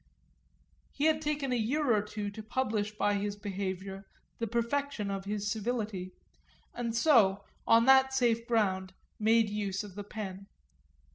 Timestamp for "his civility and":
5.25-6.95